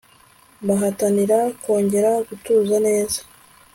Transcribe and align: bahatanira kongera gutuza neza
bahatanira 0.67 1.39
kongera 1.63 2.11
gutuza 2.27 2.75
neza 2.87 3.19